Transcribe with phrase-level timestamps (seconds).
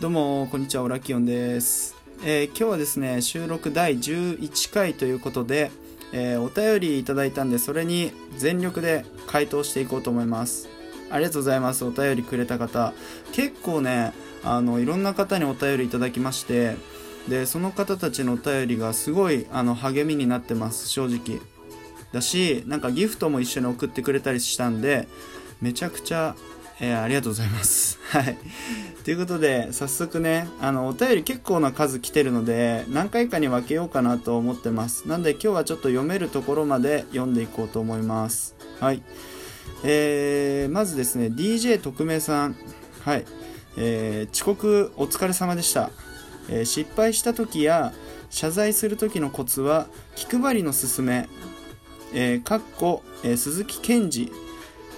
[0.00, 1.96] どうも、こんにちは、オラキオンです。
[2.22, 5.72] えー、今日はですね、収録第11回ということで、
[6.12, 10.68] えー、お便りいただいたんで、それに全力で回答していこうと思います。
[11.10, 12.92] ありがとうございます、お便りくれた方。
[13.32, 14.12] 結構ね、
[14.44, 16.76] あの、いろんな方にお便りいただきまして、
[17.28, 21.40] で、その方たちのお便りがすごい、あの、励みになってます、正直。
[22.12, 25.08] だし、なんかギフトも一緒に送ってくれたりしたんで、
[25.60, 26.36] めちゃくちゃ
[26.80, 27.98] えー、ありがとうございます。
[28.08, 28.38] はい。
[29.04, 35.08] ということで、早速ね、あの、お便り結構な数来てるので、何回かに分けようかなと思ってます。
[35.08, 38.54] なんで今日はちょっと読めるところまで読んでいこうと思います。
[38.80, 39.02] はい。
[39.82, 42.56] えー、まずですね、DJ 特命さん。
[43.04, 43.24] はい。
[43.76, 45.90] えー、遅刻お疲れ様でした。
[46.48, 47.92] えー、失敗した時や
[48.30, 51.28] 謝罪する時のコツは、気配りのすすめ、
[52.12, 54.30] えー、かっこ、えー、鈴木健二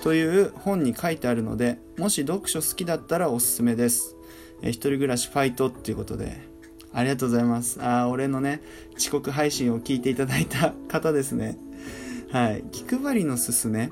[0.02, 4.16] という本に書いてあるので、もし読書好きだったらおすすめです。
[4.62, 6.40] えー、一人暮らしファイトっていうことで、
[6.92, 7.78] ありがとうございます。
[7.82, 8.62] あ、俺のね、
[8.96, 11.58] 遅刻配信を聞いていただいた方ですね。
[12.32, 12.64] はい。
[12.72, 13.90] 気配りのすすめ？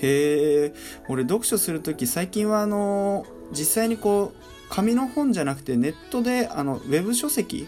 [0.00, 0.74] へえ、
[1.08, 7.66] 俺読書するとき最近はあの実際にこう、紙の本じゃなくてネットであの、ウェブ書籍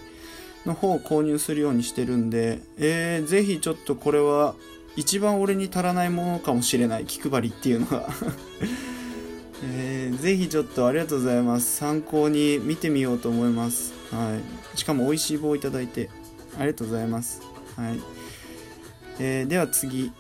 [0.67, 4.55] の方を購入するようにしてるんで、えー、ぜひちょっとこれは
[4.99, 8.09] 一番俺に足らないものかもしれない気配りっていうのが。
[9.63, 11.77] えー、ぜひちょっとありがとうございます。
[11.77, 13.93] 参考に見てみようと思います。
[14.11, 14.37] は
[14.75, 14.79] い。
[14.79, 16.11] しかも美味しい棒いただいて。
[16.59, 17.43] ありがとうございます。
[17.77, 18.01] はい、
[19.21, 20.11] えー、では次、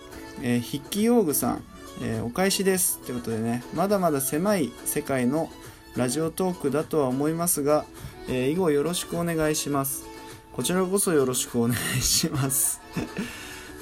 [0.42, 1.64] えー、筆記用具さん、
[2.00, 3.64] えー、お返しですということでね。
[3.74, 5.50] まだまだ狭い世界の
[5.96, 7.84] ラジオトークだとは思いますが、
[8.28, 10.04] えー、以後よろしくお願いします。
[10.52, 12.80] こちらこそよろしくお願いします。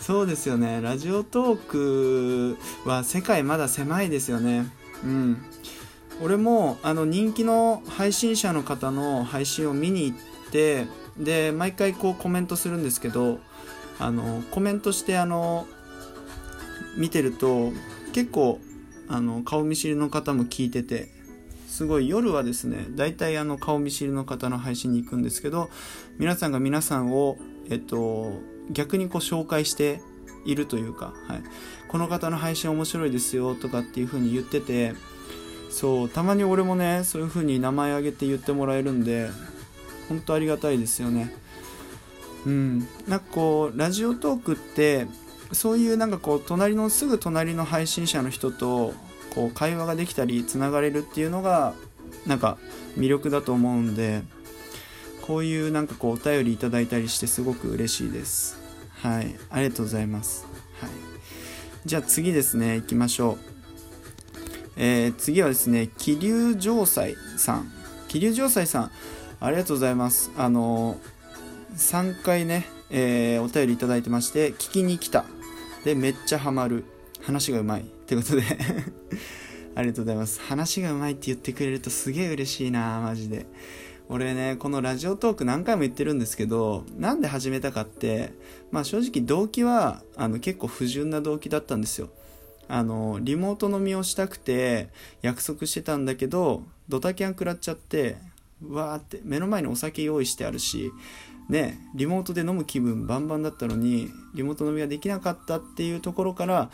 [0.07, 0.81] そうですよね。
[0.81, 4.65] ラジオトークは世界まだ狭いですよね。
[5.03, 5.45] うん。
[6.23, 10.19] 俺もあの人気の配信者の方の配信を見に行っ
[10.53, 10.87] て
[11.19, 13.41] で毎回こうコメントするんですけど
[13.99, 15.67] あのコメントしてあの
[16.97, 17.73] 見てると
[18.13, 18.61] 結構
[19.09, 21.09] あの顔見知りの方も聞いてて
[21.67, 25.69] すごい夜はですね大体あの顔見知りの方の配信に行くんですけど
[26.19, 27.39] 皆さんが皆さんを
[27.71, 30.01] えっと逆にこう紹介して
[30.45, 31.43] いるというか、はい、
[31.89, 34.95] この方の配信面白いですよとかっていう風に言ってて
[35.71, 39.29] そうたまに俺もねそういう風に名前挙げて言ってもらえるんで
[40.09, 41.35] 本当ありがたいですよね。
[42.47, 42.79] うん。
[43.09, 45.07] なんかこうラジオトークって
[45.53, 48.95] そういうなんかこう隣のすぐ隣の配信者の人と
[49.35, 51.75] こう会話ができたりつながれるっていうのが
[52.27, 52.57] なんか
[52.97, 54.23] 魅力だと思うんで
[55.27, 58.61] こういうなんかこうお便りいただいたりしてすごく嬉しいです。
[59.03, 59.35] はい。
[59.51, 60.47] ありがとうございます。
[60.81, 60.91] はい。
[61.85, 62.77] じゃあ次ですね。
[62.77, 63.39] 行きましょう。
[64.77, 67.73] えー、次はですね気流城西さん。
[68.09, 68.91] 気流城西さん
[69.41, 70.31] ありがとうございます。
[70.37, 70.97] あの
[71.75, 75.25] 3回ね、えー、お便りいただいてまして聞きに来た。
[75.85, 76.85] でめっちゃハマる。
[77.23, 77.81] 話がうまい。
[77.81, 78.43] ってことで。
[79.75, 80.41] ありがとうございます。
[80.41, 83.47] 話がうまいって言ってくれるとすげえ嬉しいなマジで。
[84.09, 88.33] 俺ね、このラジオトーク何回も言ってるんですけど、なんで始めたかって、
[88.71, 92.09] まあ正直動機は、あの結構不純な動機だったんですよ。
[92.69, 94.89] あの、リモート飲みをしたくて
[95.23, 98.17] 約束してたんだけど、ドタキャン食らっちゃって、
[98.69, 100.93] わーって目の前にお酒用意してあるし、
[101.49, 106.71] ね、リモートで飲む気分バンバンだったのに、リモート飲みができなかったっていうところから、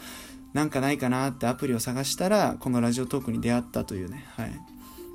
[0.53, 4.53] なんかないかなってアプリを探したら、このラジオトークに出会ったというね、はい。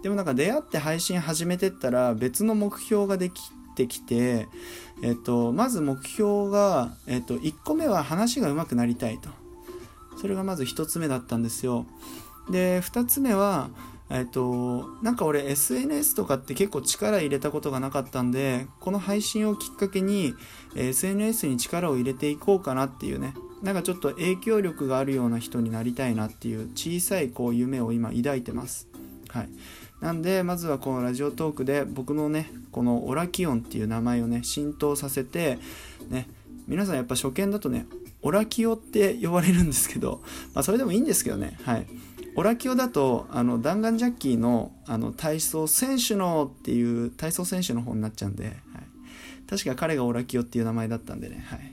[0.03, 3.41] でもなんか出会って配信始めてったら別の目標ができ
[3.75, 4.47] てきて、
[5.03, 9.29] えっと、まず目標が、えっと、1個目は話が上手くなりたいと。
[10.19, 11.85] それがまず1つ目だったんですよ。
[12.49, 13.69] で、2つ目は、
[14.09, 20.33] えっと、なんか俺 SNS とかって結構力入れたことがなかったんで、この配信をきっかけに
[20.75, 28.88] SNS に力を入れていこうかなっていうね、なんかちょっと影響力があるような人になりたいなっていう小さいこう夢を今抱いてます。
[29.38, 29.50] はい。
[30.01, 35.57] なんでまずはこのラジオトークで僕のねこのオラキオンっていう名前をね浸透させて
[36.10, 36.28] ね
[36.68, 37.86] 皆さんやっぱ初見だとね
[38.22, 40.22] オラキオって呼ばれるんですけど、
[40.54, 41.88] まあ、それでもいいんですけどねはい。
[42.36, 48.56] オラキオだとあの弾丸ジャッキーのあの体操選手のっていう体操選手の方になっちゃうんで、はい、
[49.50, 51.72] 確か彼がオラキオっていう名前だったんでね、はい、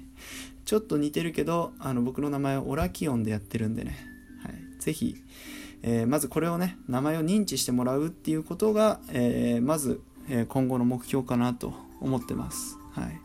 [0.64, 4.06] ちょっと似てるけどあの僕の名前はオラキオンでやってるんでね、
[4.42, 5.16] はい、ぜひ
[5.86, 10.00] えー、まずこれをね名前を認知してもらうっていうことが、えー、まず、
[10.30, 12.78] え今後の目標かなと思ってます。
[12.92, 13.20] はい。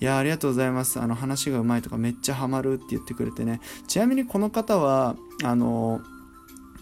[0.00, 1.00] いやありがとうございます。
[1.00, 3.60] あの、話がうまいとかめっちゃハマるって言ってくれてね。
[3.88, 6.02] ちなみにこの方は、あの、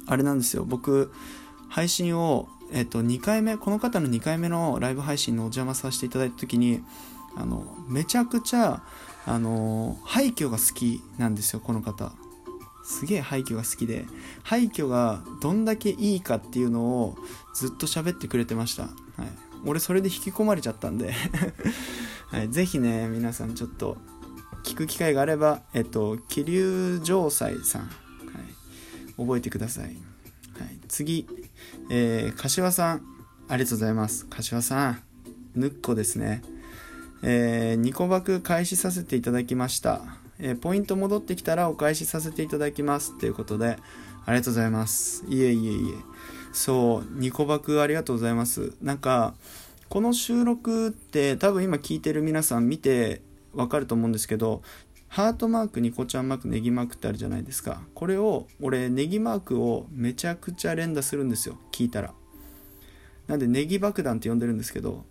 [0.06, 0.64] あれなんですよ。
[0.64, 1.12] 僕、
[1.69, 6.82] 配信を、えっと、2回目この方の2回目のライブ配信のお邪魔させていただいた時に
[7.37, 8.82] あのめちゃくちゃ
[9.26, 12.12] あの廃墟が好きなんですよこの方
[12.87, 14.06] すげえ廃墟が好きで
[14.44, 17.17] 廃墟がどんだけいいかっていうのを
[17.55, 18.93] ずっと喋ってくれてました、はい、
[19.67, 21.12] 俺それで引き込まれちゃったんで。
[22.29, 23.97] はい、ぜひね皆さんちょっと
[24.65, 29.94] 聞く機会があればえっと気流城西さん、はい、覚えてください、はい、
[30.88, 31.29] 次、
[31.88, 33.03] えー、柏さん。
[33.49, 34.27] ありがとうございます。
[34.27, 35.03] 柏さん。
[35.55, 36.43] ぬっこですね。
[37.23, 40.19] えー、2個爆開始させていただきました。
[40.38, 43.79] えー、ポイント戻ってきたらお返しさせていただきますということで、
[44.25, 45.25] ありがとうございます。
[45.29, 45.94] いえいえいえ。
[46.53, 48.73] そう、ニコバクありがとうございます。
[48.83, 49.35] なんか、
[49.88, 53.23] この収録って多分今聞いてる皆さん見て
[53.55, 54.62] わかると思うんですけど、
[55.09, 57.81] ハートマーク、ニコちゃんマーク、ネギマークってあるじゃないですか。
[57.94, 61.59] これを、俺、ネギマークをめちゃくちゃ連打するんですよ。
[61.73, 62.12] 聞いたら。
[63.29, 65.06] なんで、ネギ爆弾って呼んでるんですけど、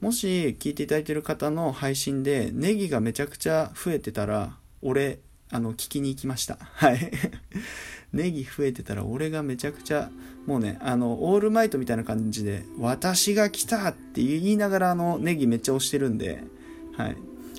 [0.00, 6.58] もし聞いていただいてる方の配信でネギがめちゃくちゃ増えてたら、俺、あの、聞きに行きました。
[6.60, 7.10] はい。
[8.12, 10.10] ネギ増えてたら俺がめちゃくちゃ、
[10.46, 16.42] もうね、あの、オールマイトみたいな感じで、私が来たって言いながら、あの、ネギめっちゃ押してるんで、
[16.96, 17.16] はい。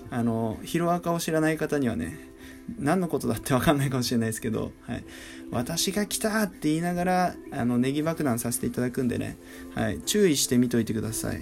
[0.09, 2.31] あの、ヒロアカを知らない方にはね、
[2.79, 5.03] 何のことだってわかんないかもしれないですけど、はい。
[5.51, 9.37] 私が来たって言いながら、あの、ネギ爆弾させていただくんでね、
[9.75, 9.99] はい。
[10.01, 11.41] 注意して見といてください。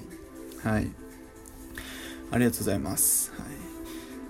[0.64, 0.88] はい。
[2.32, 3.32] ありがとうございます。
[3.32, 3.59] はい。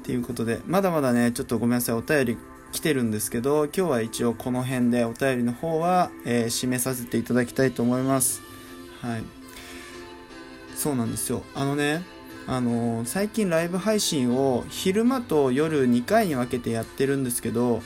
[0.09, 2.37] ということで、まだまだね、ちょっとごめんなさい、お便り
[2.71, 8.41] 来てるんですけど、今日は一応この辺でお便りの方は、えー、締めさせていただきたいと思います。
[9.03, 9.23] はい。
[10.75, 11.43] そうなんですよ。
[11.53, 12.01] あのね、
[12.47, 17.83] あのー、最近ライブ配信を昼間と夜2回に分けてやってるんですけど、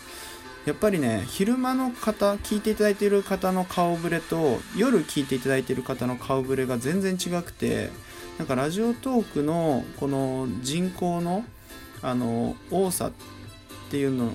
[0.65, 7.89] やっぱりね、昼間の方、聞いていただいている方の顔ぶれと、夜聞いていただいている方の顔ぶれが全然違くて、
[8.37, 11.43] なんかラジオトークのこの人口の
[12.03, 13.11] あの多さっ
[13.89, 14.29] ていうのっ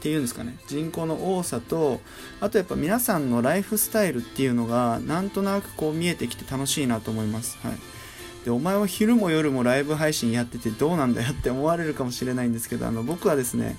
[0.00, 0.56] ていうんですかね。
[0.66, 2.00] 人口の多さと
[2.40, 13.76] あとやっぱ皆さんのライフスタイルっていうのがなんとなくこう見えてきて楽しいなと思います、はい、でお前は昼も夜もライブ配信やっててどうなんだよって思われるかもしれないんですけどあの僕はですね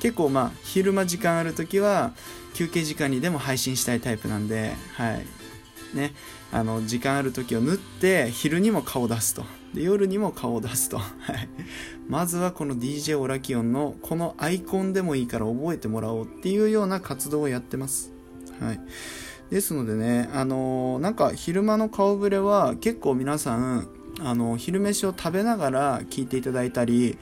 [0.00, 2.12] 結構まあ昼間時間ある時は
[2.54, 5.26] 休憩時間にでも配信したいタイプなんではい。
[5.94, 6.12] ね。
[6.52, 9.44] あの時間ある時を縫って昼にも顔出すと。
[9.74, 11.00] で夜にも顔を出すと。
[12.08, 18.12] まずはこの DJ オラキオンのこのアイコンでもいいから覚えてもらおうっていうような活動をやってます。
[18.60, 18.80] はい。
[19.50, 23.88] ですのでねあのー、なんか昼間の顔ぶれは結構皆さん
[24.20, 27.18] あの昼飯を食べながら聞いていただいたり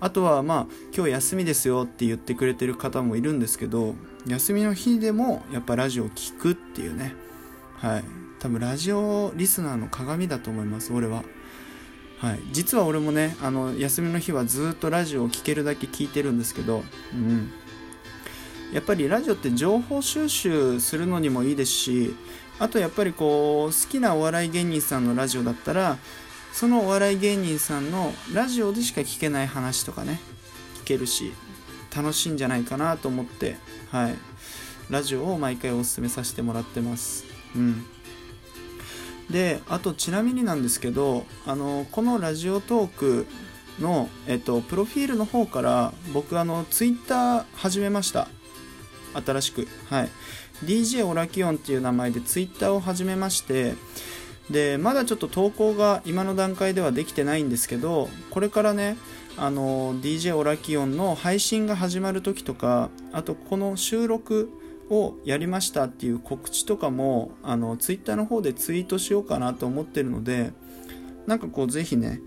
[0.00, 3.94] あとはまあ今日休みですよって言ってくれてる方もいるんですけど
[4.26, 7.14] 休みの日でもやっぱラジオを聴くっていうね。
[7.76, 8.04] はい。
[8.40, 11.22] 多分ラジオリスナーの鏡だと思います俺は。
[12.20, 16.82] はい、実は俺もねあの休みの日はずっとラジオを聴けるだけ聞いてるんですけど、
[17.14, 17.50] うん、
[18.72, 22.16] やっぱりラジオって情報収集するのにもいいですし
[22.58, 25.96] あとやっぱりこう好きなお笑い芸人さんのラジオだったら
[26.52, 30.20] そのお笑い芸人さんのラジオでしか聞けない話とかね
[30.82, 31.32] 聞けるし
[31.94, 33.56] 楽しいんじゃないかなと思って、
[33.90, 34.14] はい、
[34.90, 37.24] ラジオを毎回おすすめさせてもらってます。
[37.54, 37.86] うん。
[39.30, 43.26] であとちなみになんですけどあのこのラジオトーク
[43.78, 48.28] の、えっと、プロフィールの方から僕あのツイッター始めました。
[49.14, 49.68] 新しく。
[49.88, 50.08] はい。
[50.64, 53.74] DJ オラキオンっていう名前でツイッターを始めまして
[54.50, 58.96] でまだちょっと投稿が今の段階ではできてないんですけどこれからね
[59.36, 64.50] あの DJ オラキオンの配信が始まる時とかあとこの収録
[64.90, 70.52] をやりましたっていう告知とかもあのツイッターの方でツイートしようかなと思ってるので
[71.26, 72.20] なんかこうぜひね、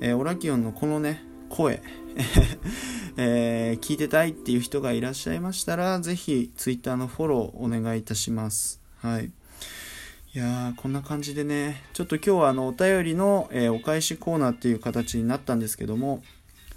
[0.00, 1.82] えー、オラキオンのこのね声
[3.16, 8.80] えー、聞いてたいっていう人がいらっしゃいましたらぜひツイッターのフォローお願いいたします。
[9.00, 9.26] はい。
[9.26, 16.24] いやーこんな感じでねちょっと今日はあのお便りの、えー、お返しコーナーっていう形になったんですけども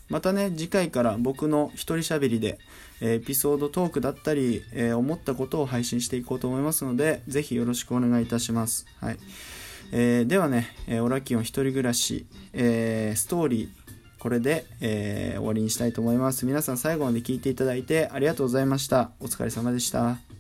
[0.10, 2.60] またね次回から僕の一人喋りで
[3.02, 8.86] エピソードトークだったり、えー、思ったことを配信していこうと思いますので、ぜひよろしくお願いいたします。
[9.00, 9.18] はい。
[9.92, 13.70] えー、ではね、え、オラキオン一人暮らし、えー、ストーリー、
[14.20, 16.46] これで、え、終わりにしたいと思います。
[16.46, 19.12] 皆さん最後まで聞いていただいてありがとうございました。
[19.20, 20.37] お疲れ様でした。